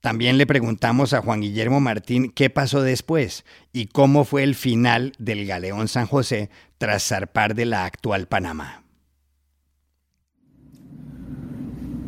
También 0.00 0.38
le 0.38 0.46
preguntamos 0.46 1.12
a 1.12 1.20
Juan 1.20 1.42
Guillermo 1.42 1.78
Martín 1.78 2.32
qué 2.34 2.48
pasó 2.48 2.82
después 2.82 3.44
y 3.72 3.86
cómo 3.86 4.24
fue 4.24 4.42
el 4.42 4.54
final 4.54 5.12
del 5.18 5.46
galeón 5.46 5.88
San 5.88 6.06
José 6.06 6.48
tras 6.78 7.06
zarpar 7.06 7.54
de 7.54 7.66
la 7.66 7.84
actual 7.84 8.26
Panamá. 8.26 8.82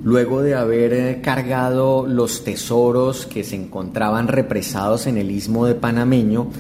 Luego 0.05 0.43
de 0.43 0.57
haber 0.57 0.93
eh, 0.93 1.21
cargado 1.23 2.07
los 2.09 2.43
tesoros 2.43 3.25
que 3.27 3.45
se 3.45 3.55
encontraban 3.55 4.27
represados 4.27 5.07
en 5.07 5.17
el 5.17 5.31
istmo 5.31 5.65
de 5.65 5.77
Panameño, 5.77 6.51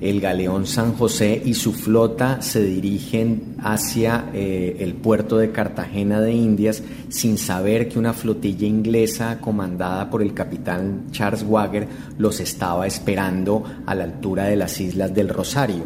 el 0.00 0.20
galeón 0.20 0.66
San 0.66 0.92
José 0.92 1.42
y 1.44 1.54
su 1.54 1.72
flota 1.72 2.40
se 2.40 2.62
dirigen 2.62 3.56
hacia 3.62 4.30
eh, 4.32 4.76
el 4.78 4.94
puerto 4.94 5.38
de 5.38 5.50
Cartagena 5.50 6.20
de 6.20 6.34
Indias 6.34 6.84
sin 7.08 7.36
saber 7.36 7.88
que 7.88 7.98
una 7.98 8.12
flotilla 8.12 8.66
inglesa 8.66 9.40
comandada 9.40 10.08
por 10.08 10.22
el 10.22 10.32
capitán 10.32 11.06
Charles 11.10 11.44
Wagger 11.48 11.88
los 12.18 12.38
estaba 12.38 12.86
esperando 12.86 13.64
a 13.86 13.94
la 13.94 14.04
altura 14.04 14.44
de 14.44 14.56
las 14.56 14.80
Islas 14.80 15.12
del 15.12 15.30
Rosario. 15.30 15.84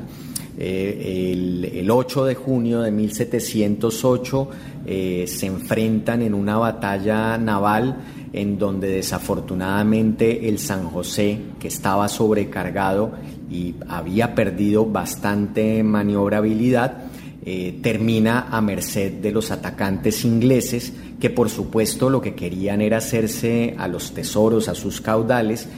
Eh, 0.60 1.70
el, 1.74 1.90
8 1.90 2.24
de 2.24 2.34
junio 2.34 2.80
de 2.80 2.90
1708 2.90 4.50
eh, 4.86 5.24
se 5.28 5.46
enfrentan 5.46 6.20
en 6.22 6.34
una 6.34 6.58
batalla 6.58 7.38
naval 7.38 7.96
en 8.32 8.58
donde 8.58 8.88
desafortunadamente 8.88 10.48
el 10.48 10.58
San 10.58 10.88
José, 10.88 11.38
que 11.60 11.68
estaba 11.68 12.08
sobrecargado 12.08 13.12
y 13.50 13.76
había 13.88 14.34
perdido 14.34 14.84
bastante 14.84 15.82
maniobrabilidad, 15.82 17.04
eh, 17.46 17.78
termina 17.80 18.48
a 18.50 18.60
merced 18.60 19.12
de 19.12 19.30
los 19.30 19.50
atacantes 19.50 20.24
ingleses, 20.24 20.92
que 21.20 21.30
por 21.30 21.48
supuesto 21.48 22.10
lo 22.10 22.20
que 22.20 22.34
querían 22.34 22.82
era 22.82 22.98
hacerse 22.98 23.74
a 23.78 23.88
los 23.88 24.12
tesoros, 24.12 24.68
a 24.68 24.74
sus 24.74 25.00
caudales, 25.00 25.68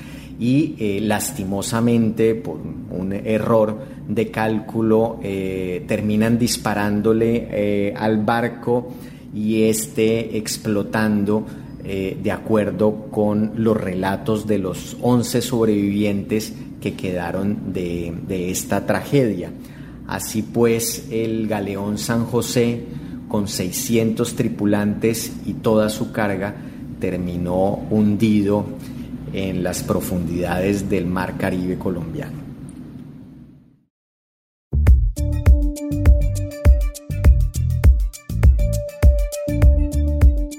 y 0.41 0.75
eh, 0.79 1.01
lastimosamente 1.03 2.35
por 2.35 2.57
un 2.57 3.13
error 3.13 3.79
de 4.09 4.31
cálculo 4.33 5.21
eh, 5.23 5.85
terminan 5.87 6.39
disparándole 6.39 7.95
al 7.97 8.25
barco 8.25 8.89
y 9.33 9.63
este 9.63 10.37
explotando 10.37 11.47
de 11.83 12.31
acuerdo 12.31 13.07
con 13.11 13.53
los 13.57 13.77
relatos 13.77 14.47
de 14.47 14.59
los 14.59 14.97
11 15.01 15.43
sobrevivientes 15.43 16.53
que 16.81 16.95
quedaron 16.95 17.73
de, 17.73 18.13
de 18.29 18.51
esta 18.51 18.87
tragedia. 18.87 19.51
Así 20.11 20.43
pues, 20.43 21.07
el 21.13 21.47
galeón 21.47 21.97
San 21.97 22.25
José, 22.25 22.81
con 23.29 23.47
600 23.47 24.35
tripulantes 24.35 25.33
y 25.47 25.53
toda 25.55 25.89
su 25.89 26.11
carga, 26.11 26.57
terminó 26.99 27.79
hundido 27.91 28.67
en 29.33 29.63
las 29.63 29.83
profundidades 29.83 30.89
del 30.89 31.07
mar 31.07 31.37
Caribe 31.37 31.79
colombiano. 31.79 32.39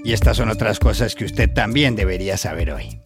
Y 0.03 0.13
estas 0.13 0.37
son 0.37 0.49
otras 0.49 0.79
cosas 0.79 1.15
que 1.15 1.25
usted 1.25 1.53
también 1.53 1.95
debería 1.95 2.35
saber 2.35 2.71
hoy. 2.71 2.99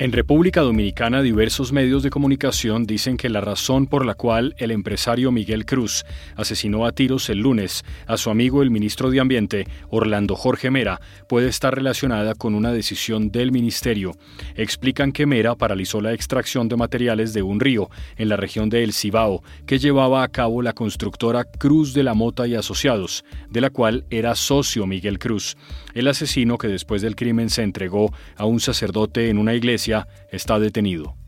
En 0.00 0.12
República 0.12 0.60
Dominicana 0.60 1.22
diversos 1.22 1.72
medios 1.72 2.04
de 2.04 2.10
comunicación 2.10 2.86
dicen 2.86 3.16
que 3.16 3.28
la 3.28 3.40
razón 3.40 3.88
por 3.88 4.06
la 4.06 4.14
cual 4.14 4.54
el 4.58 4.70
empresario 4.70 5.32
Miguel 5.32 5.66
Cruz 5.66 6.04
asesinó 6.36 6.86
a 6.86 6.92
tiros 6.92 7.28
el 7.30 7.38
lunes 7.38 7.84
a 8.06 8.16
su 8.16 8.30
amigo 8.30 8.62
el 8.62 8.70
ministro 8.70 9.10
de 9.10 9.18
Ambiente, 9.18 9.66
Orlando 9.90 10.36
Jorge 10.36 10.70
Mera, 10.70 11.00
puede 11.28 11.48
estar 11.48 11.74
relacionada 11.74 12.36
con 12.36 12.54
una 12.54 12.72
decisión 12.72 13.32
del 13.32 13.50
ministerio. 13.50 14.12
Explican 14.54 15.10
que 15.10 15.26
Mera 15.26 15.56
paralizó 15.56 16.00
la 16.00 16.12
extracción 16.12 16.68
de 16.68 16.76
materiales 16.76 17.32
de 17.32 17.42
un 17.42 17.58
río 17.58 17.90
en 18.18 18.28
la 18.28 18.36
región 18.36 18.70
de 18.70 18.84
El 18.84 18.92
Cibao 18.92 19.42
que 19.66 19.80
llevaba 19.80 20.22
a 20.22 20.28
cabo 20.28 20.62
la 20.62 20.74
constructora 20.74 21.42
Cruz 21.42 21.92
de 21.92 22.04
la 22.04 22.14
Mota 22.14 22.46
y 22.46 22.54
Asociados, 22.54 23.24
de 23.50 23.60
la 23.60 23.70
cual 23.70 24.04
era 24.10 24.36
socio 24.36 24.86
Miguel 24.86 25.18
Cruz. 25.18 25.56
El 25.92 26.06
asesino 26.06 26.56
que 26.56 26.68
después 26.68 27.02
del 27.02 27.16
crimen 27.16 27.50
se 27.50 27.64
entregó 27.64 28.14
a 28.36 28.44
un 28.44 28.60
sacerdote 28.60 29.28
en 29.28 29.38
una 29.38 29.54
iglesia 29.54 29.87
está 30.30 30.58
detenido. 30.58 31.18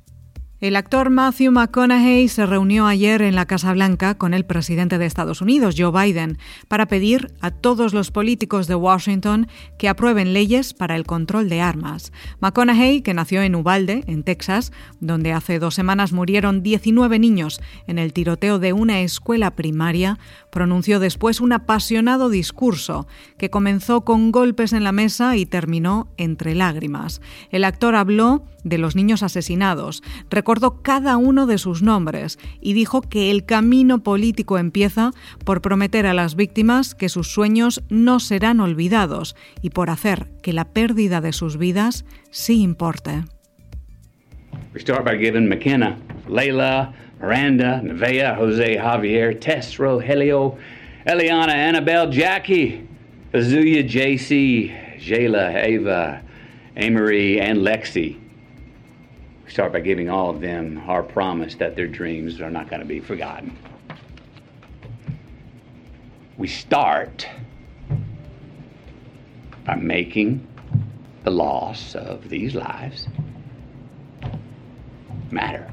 El 0.61 0.77
actor 0.77 1.09
Matthew 1.09 1.53
McConaughey 1.53 2.29
se 2.29 2.44
reunió 2.44 2.87
ayer 2.87 3.23
en 3.23 3.35
la 3.35 3.46
Casa 3.46 3.73
Blanca 3.73 4.18
con 4.18 4.35
el 4.35 4.44
presidente 4.44 4.99
de 4.99 5.07
Estados 5.07 5.40
Unidos, 5.40 5.75
Joe 5.79 5.90
Biden, 5.90 6.37
para 6.68 6.85
pedir 6.85 7.33
a 7.40 7.51
todos 7.51 7.94
los 7.94 8.11
políticos 8.11 8.66
de 8.66 8.75
Washington 8.75 9.49
que 9.79 9.88
aprueben 9.88 10.35
leyes 10.35 10.75
para 10.75 10.96
el 10.96 11.07
control 11.07 11.49
de 11.49 11.62
armas. 11.62 12.12
McConaughey, 12.40 13.01
que 13.01 13.14
nació 13.14 13.40
en 13.40 13.55
Uvalde, 13.55 14.05
en 14.07 14.23
Texas, 14.23 14.70
donde 15.01 15.33
hace 15.33 15.59
dos 15.59 15.75
semanas 15.75 16.12
murieron 16.12 16.62
19 16.62 17.18
niños 17.18 17.62
en 17.87 17.99
el 17.99 18.12
tiroteo 18.12 18.59
de 18.59 18.75
una 18.75 19.01
escuela 19.01 19.53
primaria, 19.53 20.18
pronunció 20.50 21.00
después 21.00 21.40
un 21.40 21.52
apasionado 21.52 22.28
discurso 22.28 23.06
que 23.38 23.50
comenzó 23.50 24.04
con 24.04 24.32
golpes 24.32 24.72
en 24.72 24.84
la 24.84 24.92
mesa 24.92 25.36
y 25.36 25.46
terminó 25.46 26.08
entre 26.16 26.54
lágrimas. 26.54 27.20
El 27.50 27.64
actor 27.64 27.94
habló 27.94 28.44
de 28.64 28.78
los 28.78 28.96
niños 28.96 29.22
asesinados, 29.22 30.02
recordó 30.28 30.82
cada 30.82 31.16
uno 31.16 31.46
de 31.46 31.58
sus 31.58 31.82
nombres 31.82 32.38
y 32.60 32.72
dijo 32.74 33.00
que 33.00 33.30
el 33.30 33.44
camino 33.44 34.02
político 34.02 34.58
empieza 34.58 35.12
por 35.44 35.62
prometer 35.62 36.06
a 36.06 36.14
las 36.14 36.34
víctimas 36.34 36.94
que 36.94 37.08
sus 37.08 37.32
sueños 37.32 37.82
no 37.88 38.20
serán 38.20 38.60
olvidados 38.60 39.36
y 39.62 39.70
por 39.70 39.90
hacer 39.90 40.30
que 40.42 40.52
la 40.52 40.66
pérdida 40.66 41.20
de 41.20 41.32
sus 41.32 41.56
vidas 41.56 42.04
sí 42.30 42.60
importe. 42.60 43.24
We 44.72 44.80
start 44.80 45.04
by 45.04 45.18
giving 45.18 45.48
McKenna, 45.48 45.98
Layla, 46.28 46.92
Miranda, 47.20 47.83
Nevea, 47.85 48.35
Jose, 48.35 48.76
Javier, 48.76 49.38
Tess, 49.38 49.76
Rogelio, 49.76 50.59
Eliana, 51.06 51.52
Annabelle, 51.52 52.11
Jackie, 52.11 52.88
Azuya, 53.35 53.87
JC, 53.87 54.98
Jayla, 54.98 55.54
Ava, 55.54 56.22
Amory, 56.76 57.40
and 57.40 57.59
Lexi. 57.59 58.18
We 59.44 59.50
start 59.50 59.72
by 59.72 59.80
giving 59.80 60.09
all 60.09 60.30
of 60.30 60.40
them 60.40 60.83
our 60.87 61.02
promise 61.02 61.54
that 61.56 61.76
their 61.76 61.88
dreams 61.88 62.40
are 62.40 62.50
not 62.50 62.70
going 62.70 62.80
to 62.80 62.87
be 62.87 63.00
forgotten. 63.00 63.56
We 66.38 66.48
start 66.48 67.28
by 69.66 69.74
making 69.74 70.46
the 71.24 71.30
loss 71.30 71.94
of 71.94 72.30
these 72.30 72.54
lives 72.54 73.09
matter. 75.30 75.70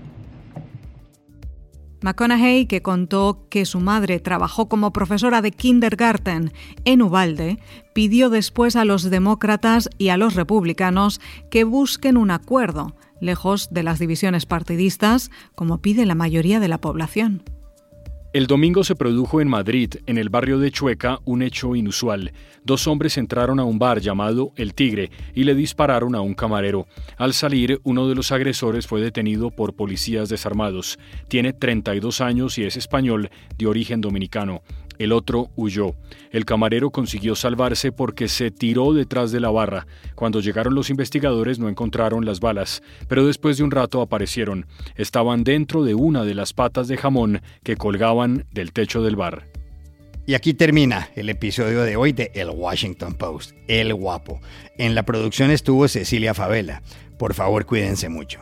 McConaughey, 2.02 2.66
que 2.66 2.82
contó 2.82 3.48
que 3.50 3.66
su 3.66 3.80
madre 3.80 4.20
trabajó 4.20 4.70
como 4.70 4.94
profesora 4.94 5.42
de 5.42 5.52
kindergarten 5.52 6.52
en 6.86 7.02
Ubalde, 7.02 7.60
pidió 7.94 8.30
después 8.30 8.76
a 8.76 8.86
los 8.86 9.10
demócratas 9.10 9.90
y 9.98 10.10
a 10.10 10.18
los 10.18 10.36
republicanos 10.36 11.20
que 11.50 11.64
busquen 11.64 12.18
un 12.18 12.32
acuerdo 12.32 12.96
lejos 13.20 13.70
de 13.72 13.84
las 13.84 14.00
divisiones 14.00 14.46
partidistas, 14.46 15.32
como 15.56 15.80
pide 15.80 16.06
la 16.06 16.16
mayoría 16.16 16.60
de 16.60 16.68
la 16.68 16.78
población. 16.80 17.44
El 18.38 18.46
domingo 18.46 18.84
se 18.84 18.94
produjo 18.94 19.42
en 19.42 19.48
Madrid, 19.48 19.96
en 20.06 20.20
el 20.20 20.30
barrio 20.30 20.60
de 20.60 20.70
Chueca, 20.70 21.18
un 21.26 21.42
hecho 21.42 21.76
inusual. 21.76 22.34
Dos 22.64 22.86
hombres 22.86 23.18
entraron 23.18 23.60
a 23.60 23.64
un 23.64 23.80
bar 23.80 24.00
llamado 24.00 24.52
El 24.56 24.76
Tigre 24.76 25.10
y 25.34 25.44
le 25.44 25.56
dispararon 25.56 26.14
a 26.14 26.22
un 26.22 26.36
camarero. 26.36 26.86
Al 27.18 27.34
salir, 27.34 27.82
uno 27.84 28.08
de 28.08 28.14
los 28.14 28.32
agresores 28.32 28.86
fue 28.86 29.02
detenido 29.02 29.50
por 29.50 29.74
policías 29.74 30.30
desarmados. 30.30 31.00
Tiene 31.28 31.52
32 31.52 32.22
años 32.22 32.60
y 32.60 32.66
es 32.66 32.78
español, 32.78 33.32
de 33.58 33.66
origen 33.66 34.02
dominicano. 34.02 34.62
El 35.00 35.12
otro 35.12 35.50
huyó. 35.56 35.96
El 36.32 36.46
camarero 36.46 36.90
consiguió 36.90 37.36
salvarse 37.36 37.92
porque 37.92 38.28
se 38.28 38.52
tiró 38.52 38.94
detrás 38.94 39.32
de 39.32 39.40
la 39.40 39.50
barra. 39.50 39.88
Cuando 40.16 40.40
llegaron 40.40 40.76
los 40.76 40.90
investigadores 40.90 41.60
no 41.60 41.70
encontraron 41.70 42.26
las 42.26 42.40
balas, 42.40 42.82
pero 43.08 43.26
después 43.26 43.58
de 43.58 43.64
un 43.64 43.72
rato 43.72 44.02
aparecieron. 44.02 44.66
Estaban 44.96 45.44
dentro 45.44 45.84
de 45.84 45.96
una 45.96 46.26
de 46.26 46.36
las 46.36 46.54
patas 46.54 46.88
de 46.88 46.98
jamón 46.98 47.42
que 47.64 47.78
colgaban 47.78 48.46
del 48.52 48.74
techo 48.74 49.02
del 49.02 49.16
bar. 49.16 49.46
Y 50.26 50.34
aquí 50.34 50.54
termina 50.54 51.10
el 51.16 51.30
episodio 51.30 51.84
de 51.84 51.96
hoy 51.96 52.12
de 52.12 52.32
El 52.34 52.50
Washington 52.50 53.14
Post, 53.14 53.52
El 53.70 53.94
Guapo. 53.94 54.42
En 54.78 54.94
la 54.94 55.04
producción 55.04 55.52
estuvo 55.52 55.88
Cecilia 55.88 56.34
Favela. 56.34 56.82
Por 57.18 57.34
favor, 57.34 57.66
cuídense 57.66 58.10
mucho. 58.10 58.42